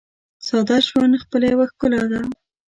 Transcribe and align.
ساده 0.47 0.77
ژوند 0.87 1.21
خپله 1.23 1.45
یوه 1.53 1.65
ښکلا 1.71 2.03
ده. 2.11 2.21